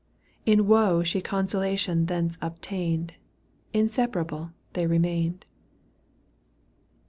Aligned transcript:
In 0.47 0.65
woe 0.65 1.03
She 1.03 1.21
consolation 1.21 2.07
thence 2.07 2.35
obtained— 2.41 3.13
Inseparable 3.81 4.49
they 4.73 4.87
remained. 4.87 5.45